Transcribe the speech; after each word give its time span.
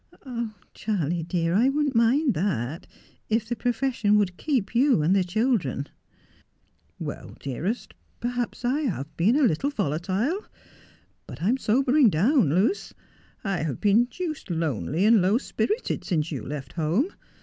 'Ah, 0.25 0.55
Charley 0.73 1.21
dear, 1.21 1.53
I 1.53 1.69
wouldn't 1.69 1.93
mind 1.95 2.33
that, 2.33 2.87
if 3.29 3.47
the 3.47 3.55
profession 3.55 4.17
would 4.17 4.35
keep 4.35 4.73
you 4.73 5.03
and 5.03 5.15
the 5.15 5.23
children.' 5.23 5.89
'Well, 6.97 7.37
dearest, 7.39 7.93
perhaps 8.19 8.65
I 8.65 8.79
have 8.81 9.15
been 9.15 9.35
a 9.35 9.43
little 9.43 9.69
volatile. 9.69 10.43
But 11.27 11.43
I 11.43 11.49
am 11.49 11.57
sobering 11.57 12.09
down, 12.09 12.49
Luce. 12.49 12.95
I 13.43 13.57
have 13.57 13.79
been 13.79 14.05
deuced 14.05 14.49
lonely 14.49 15.05
and 15.05 15.21
low 15.21 15.37
spirited 15.37 16.03
since 16.03 16.31
you 16.31 16.41
left 16.43 16.73
home. 16.73 17.13